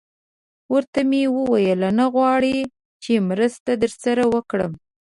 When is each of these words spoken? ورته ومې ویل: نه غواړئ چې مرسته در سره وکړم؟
ورته 0.73 0.99
ومې 1.03 1.23
ویل: 1.51 1.81
نه 1.97 2.05
غواړئ 2.13 2.57
چې 3.03 3.25
مرسته 3.29 3.71
در 3.81 3.91
سره 4.03 4.23
وکړم؟ 4.33 4.71